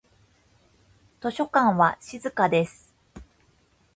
[1.21, 2.91] 図書館は静かです。